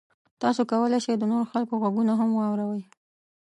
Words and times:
تاسو 0.41 0.61
کولی 0.71 0.99
شئ 1.05 1.15
د 1.19 1.23
نورو 1.31 1.45
خلکو 1.53 1.73
غږونه 1.83 2.13
هم 2.19 2.29
واورئ. 2.35 2.81